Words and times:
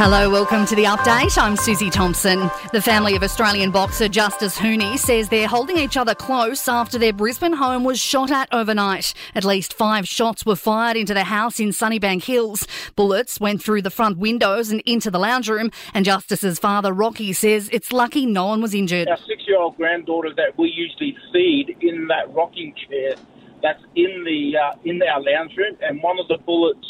Hello, 0.00 0.30
welcome 0.30 0.64
to 0.66 0.76
the 0.76 0.84
update. 0.84 1.36
I'm 1.36 1.56
Susie 1.56 1.90
Thompson. 1.90 2.48
The 2.72 2.80
family 2.80 3.16
of 3.16 3.24
Australian 3.24 3.72
boxer 3.72 4.08
Justice 4.08 4.56
Huni 4.56 4.96
says 4.96 5.28
they're 5.28 5.48
holding 5.48 5.76
each 5.76 5.96
other 5.96 6.14
close 6.14 6.68
after 6.68 7.00
their 7.00 7.12
Brisbane 7.12 7.54
home 7.54 7.82
was 7.82 7.98
shot 7.98 8.30
at 8.30 8.48
overnight. 8.52 9.12
At 9.34 9.44
least 9.44 9.74
five 9.74 10.06
shots 10.06 10.46
were 10.46 10.54
fired 10.54 10.96
into 10.96 11.14
the 11.14 11.24
house 11.24 11.58
in 11.58 11.70
Sunnybank 11.70 12.22
Hills. 12.22 12.64
Bullets 12.94 13.40
went 13.40 13.60
through 13.60 13.82
the 13.82 13.90
front 13.90 14.18
windows 14.18 14.70
and 14.70 14.82
into 14.82 15.10
the 15.10 15.18
lounge 15.18 15.48
room, 15.48 15.72
and 15.92 16.04
Justice's 16.04 16.60
father, 16.60 16.92
Rocky, 16.92 17.32
says 17.32 17.68
it's 17.72 17.92
lucky 17.92 18.24
no 18.24 18.46
one 18.46 18.62
was 18.62 18.74
injured. 18.74 19.08
Our 19.08 19.18
six 19.26 19.42
year 19.48 19.58
old 19.58 19.76
granddaughter 19.76 20.30
that 20.36 20.56
we 20.56 20.70
usually 20.70 21.16
feed 21.32 21.76
in 21.80 22.06
that 22.06 22.32
rocking 22.32 22.72
chair 22.88 23.16
that's 23.64 23.82
in 23.96 24.22
the 24.24 24.56
uh, 24.56 24.76
in 24.84 25.02
our 25.02 25.20
lounge 25.20 25.56
room, 25.56 25.76
and 25.82 26.00
one 26.04 26.20
of 26.20 26.28
the 26.28 26.38
bullets 26.38 26.86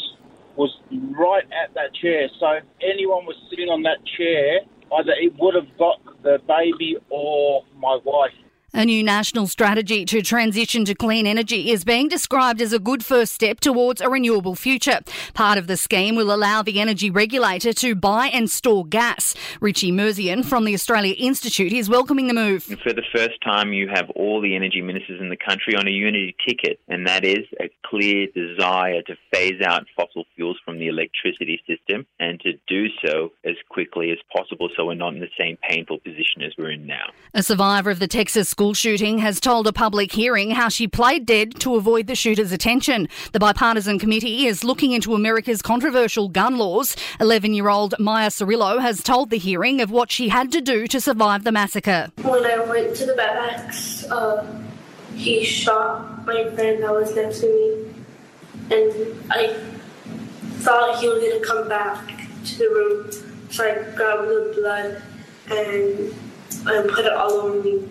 was 0.55 0.75
right 0.91 1.43
at 1.45 1.73
that 1.75 1.93
chair. 1.93 2.27
So 2.39 2.51
if 2.51 2.63
anyone 2.81 3.25
was 3.25 3.35
sitting 3.49 3.69
on 3.69 3.83
that 3.83 3.99
chair, 4.17 4.61
either 4.97 5.11
it 5.19 5.33
would 5.39 5.55
have 5.55 5.77
got 5.77 6.01
the 6.23 6.39
baby 6.47 6.97
or 7.09 7.63
my 7.77 7.99
wife. 8.03 8.33
A 8.71 8.85
new 8.85 9.03
national 9.03 9.47
strategy 9.47 10.05
to 10.05 10.21
transition 10.21 10.85
to 10.85 10.93
clean 10.93 11.25
energy 11.25 11.71
is 11.71 11.83
being 11.83 12.07
described 12.07 12.61
as 12.61 12.71
a 12.71 12.77
good 12.77 13.03
first 13.03 13.33
step 13.33 13.59
towards 13.59 13.99
a 13.99 14.09
renewable 14.09 14.53
future. 14.53 14.99
Part 15.33 15.57
of 15.57 15.65
the 15.65 15.75
scheme 15.75 16.15
will 16.15 16.31
allow 16.31 16.61
the 16.61 16.79
energy 16.79 17.09
regulator 17.09 17.73
to 17.73 17.95
buy 17.95 18.27
and 18.27 18.47
store 18.47 18.85
gas. 18.85 19.33
Richie 19.59 19.91
Merzian 19.91 20.45
from 20.45 20.65
the 20.65 20.75
Australia 20.75 21.15
Institute 21.17 21.73
is 21.73 21.89
welcoming 21.89 22.27
the 22.27 22.35
move. 22.35 22.63
For 22.63 22.93
the 22.93 23.03
first 23.11 23.41
time, 23.43 23.73
you 23.73 23.89
have 23.91 24.11
all 24.11 24.39
the 24.39 24.55
energy 24.55 24.83
ministers 24.83 25.19
in 25.19 25.29
the 25.29 25.37
country 25.37 25.75
on 25.75 25.87
a 25.87 25.91
unity 25.91 26.35
ticket, 26.47 26.79
and 26.87 27.07
that 27.07 27.25
is 27.25 27.47
a 27.59 27.71
clear 27.83 28.27
desire 28.35 29.01
to 29.01 29.15
phase 29.33 29.61
out 29.65 29.87
fossil 29.95 30.25
fuels 30.79 30.85
the 30.85 30.87
electricity 30.87 31.61
system 31.67 32.05
and 32.19 32.39
to 32.41 32.53
do 32.67 32.87
so 33.05 33.31
as 33.45 33.55
quickly 33.69 34.11
as 34.11 34.17
possible 34.35 34.69
so 34.75 34.85
we're 34.85 34.93
not 34.93 35.13
in 35.13 35.19
the 35.19 35.29
same 35.39 35.57
painful 35.67 35.99
position 35.99 36.41
as 36.41 36.53
we're 36.57 36.71
in 36.71 36.85
now. 36.85 37.05
A 37.33 37.43
survivor 37.43 37.89
of 37.89 37.99
the 37.99 38.07
Texas 38.07 38.49
school 38.49 38.73
shooting 38.73 39.19
has 39.19 39.39
told 39.39 39.67
a 39.67 39.73
public 39.73 40.11
hearing 40.11 40.51
how 40.51 40.69
she 40.69 40.87
played 40.87 41.25
dead 41.25 41.59
to 41.59 41.75
avoid 41.75 42.07
the 42.07 42.15
shooter's 42.15 42.51
attention. 42.51 43.07
The 43.33 43.39
bipartisan 43.39 43.99
committee 43.99 44.45
is 44.45 44.63
looking 44.63 44.91
into 44.91 45.13
America's 45.13 45.61
controversial 45.61 46.29
gun 46.29 46.57
laws. 46.57 46.95
11 47.19 47.53
year 47.53 47.69
old 47.69 47.95
Miah 47.99 48.29
Cerrillo 48.29 48.81
has 48.81 49.03
told 49.03 49.29
the 49.29 49.37
hearing 49.37 49.81
of 49.81 49.91
what 49.91 50.11
she 50.11 50.29
had 50.29 50.51
to 50.51 50.61
do 50.61 50.87
to 50.87 51.01
survive 51.01 51.43
the 51.43 51.51
massacre. 51.51 52.09
When 52.21 52.45
I 52.45 52.59
went 52.65 52.95
to 52.97 53.05
the 53.05 53.13
backpacks, 53.13 54.09
uh, 54.09 54.45
he 55.15 55.43
shot 55.43 56.25
my 56.25 56.49
friend 56.55 56.81
that 56.83 56.91
was 56.91 57.15
next 57.15 57.41
to 57.41 57.47
me, 57.47 57.93
and 58.71 59.31
I 59.31 59.78
thought 60.59 60.99
he 60.99 61.07
was 61.07 61.19
going 61.19 61.41
to 61.41 61.47
come 61.47 61.67
back 61.67 62.27
to 62.45 62.57
the 62.57 62.69
room, 62.69 63.11
so 63.49 63.63
I 63.63 63.95
grabbed 63.95 64.27
the 64.27 64.53
blood 64.55 65.01
and, 65.49 66.13
and 66.67 66.89
put 66.89 67.05
it 67.05 67.13
all 67.13 67.31
over 67.31 67.61
me. 67.61 67.87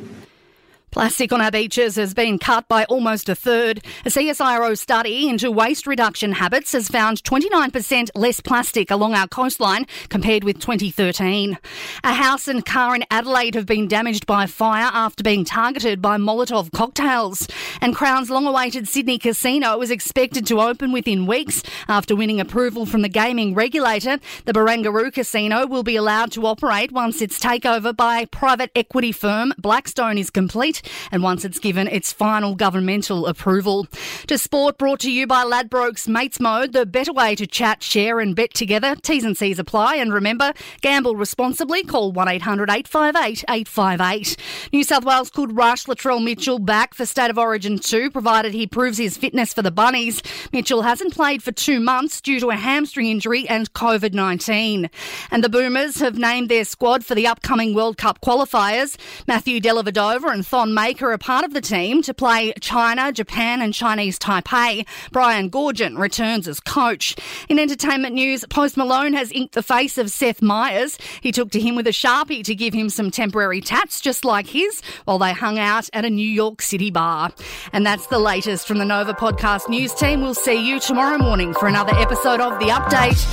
Plastic 0.90 1.32
on 1.32 1.40
our 1.42 1.50
beaches 1.50 1.96
has 1.96 2.14
been 2.14 2.38
cut 2.38 2.66
by 2.66 2.84
almost 2.84 3.28
a 3.28 3.34
third. 3.34 3.84
A 4.06 4.08
CSIRO 4.08 4.76
study 4.76 5.28
into 5.28 5.50
waste 5.50 5.86
reduction 5.86 6.32
habits 6.32 6.72
has 6.72 6.88
found 6.88 7.22
29% 7.24 8.10
less 8.14 8.40
plastic 8.40 8.90
along 8.90 9.14
our 9.14 9.28
coastline 9.28 9.86
compared 10.08 10.44
with 10.44 10.58
2013. 10.60 11.58
A 12.04 12.14
house 12.14 12.48
and 12.48 12.64
car 12.64 12.96
in 12.96 13.04
Adelaide 13.10 13.54
have 13.54 13.66
been 13.66 13.86
damaged 13.86 14.26
by 14.26 14.46
fire 14.46 14.90
after 14.94 15.22
being 15.22 15.44
targeted 15.44 16.00
by 16.00 16.16
Molotov 16.16 16.72
cocktails. 16.72 17.46
And 17.82 17.94
Crown's 17.94 18.30
long 18.30 18.46
awaited 18.46 18.88
Sydney 18.88 19.18
casino 19.18 19.82
is 19.82 19.90
expected 19.90 20.46
to 20.46 20.60
open 20.60 20.90
within 20.92 21.26
weeks 21.26 21.62
after 21.86 22.16
winning 22.16 22.40
approval 22.40 22.86
from 22.86 23.02
the 23.02 23.10
gaming 23.10 23.54
regulator. 23.54 24.18
The 24.46 24.52
Barangaroo 24.52 25.12
Casino 25.12 25.66
will 25.66 25.82
be 25.82 25.96
allowed 25.96 26.32
to 26.32 26.46
operate 26.46 26.92
once 26.92 27.20
its 27.20 27.38
takeover 27.38 27.94
by 27.94 28.24
private 28.24 28.70
equity 28.74 29.12
firm 29.12 29.52
Blackstone 29.58 30.16
is 30.16 30.30
complete 30.30 30.77
and 31.10 31.22
once 31.22 31.44
it's 31.44 31.58
given 31.58 31.88
its 31.88 32.12
final 32.12 32.54
governmental 32.54 33.26
approval. 33.26 33.86
To 34.26 34.38
sport 34.38 34.78
brought 34.78 35.00
to 35.00 35.10
you 35.10 35.26
by 35.26 35.44
Ladbrokes 35.44 36.08
Mates 36.08 36.40
Mode, 36.40 36.72
the 36.72 36.86
better 36.86 37.12
way 37.12 37.34
to 37.34 37.46
chat, 37.46 37.82
share, 37.82 38.20
and 38.20 38.34
bet 38.34 38.54
together. 38.54 38.96
T's 38.96 39.24
and 39.24 39.36
C's 39.36 39.58
apply. 39.58 39.96
And 39.96 40.12
remember, 40.12 40.52
gamble 40.80 41.16
responsibly. 41.16 41.82
Call 41.82 42.12
1 42.12 42.28
800 42.28 42.70
858 42.70 43.44
858. 43.48 44.36
New 44.72 44.84
South 44.84 45.04
Wales 45.04 45.30
could 45.30 45.56
rush 45.56 45.84
Latrell 45.84 46.22
Mitchell 46.22 46.58
back 46.58 46.94
for 46.94 47.06
State 47.06 47.30
of 47.30 47.38
Origin 47.38 47.78
2, 47.78 48.10
provided 48.10 48.52
he 48.52 48.66
proves 48.66 48.98
his 48.98 49.16
fitness 49.16 49.52
for 49.52 49.62
the 49.62 49.70
Bunnies. 49.70 50.22
Mitchell 50.52 50.82
hasn't 50.82 51.14
played 51.14 51.42
for 51.42 51.52
two 51.52 51.80
months 51.80 52.20
due 52.20 52.40
to 52.40 52.50
a 52.50 52.56
hamstring 52.56 53.06
injury 53.06 53.48
and 53.48 53.72
COVID 53.72 54.14
19. 54.14 54.90
And 55.30 55.44
the 55.44 55.48
Boomers 55.48 56.00
have 56.00 56.18
named 56.18 56.48
their 56.48 56.64
squad 56.64 57.04
for 57.04 57.14
the 57.14 57.26
upcoming 57.26 57.74
World 57.74 57.96
Cup 57.96 58.20
qualifiers. 58.20 58.96
Matthew 59.26 59.60
Dellavedova 59.60 60.32
and 60.32 60.46
Thon 60.46 60.67
Maker 60.74 61.12
are 61.12 61.18
part 61.18 61.44
of 61.44 61.52
the 61.54 61.60
team 61.60 62.02
to 62.02 62.14
play 62.14 62.52
China, 62.60 63.12
Japan, 63.12 63.62
and 63.62 63.74
Chinese 63.74 64.18
Taipei. 64.18 64.86
Brian 65.12 65.50
Goorjian 65.50 65.98
returns 65.98 66.48
as 66.48 66.60
coach. 66.60 67.16
In 67.48 67.58
entertainment 67.58 68.14
news, 68.14 68.44
Post 68.50 68.76
Malone 68.76 69.12
has 69.12 69.32
inked 69.32 69.54
the 69.54 69.62
face 69.62 69.98
of 69.98 70.10
Seth 70.10 70.42
Meyers. 70.42 70.98
He 71.20 71.32
took 71.32 71.50
to 71.52 71.60
him 71.60 71.76
with 71.76 71.86
a 71.86 71.90
sharpie 71.90 72.44
to 72.44 72.54
give 72.54 72.74
him 72.74 72.90
some 72.90 73.10
temporary 73.10 73.60
tats, 73.60 74.00
just 74.00 74.24
like 74.24 74.46
his, 74.46 74.80
while 75.04 75.18
they 75.18 75.32
hung 75.32 75.58
out 75.58 75.88
at 75.92 76.04
a 76.04 76.10
New 76.10 76.28
York 76.28 76.62
City 76.62 76.90
bar. 76.90 77.30
And 77.72 77.86
that's 77.86 78.06
the 78.08 78.18
latest 78.18 78.66
from 78.66 78.78
the 78.78 78.84
Nova 78.84 79.14
Podcast 79.14 79.68
News 79.68 79.94
team. 79.94 80.22
We'll 80.22 80.34
see 80.34 80.68
you 80.68 80.80
tomorrow 80.80 81.18
morning 81.18 81.54
for 81.54 81.68
another 81.68 81.94
episode 81.94 82.40
of 82.40 82.58
The 82.58 82.66
Update. 82.66 83.24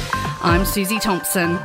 I'm 0.43 0.65
Susie 0.65 0.99
Thompson. 0.99 1.59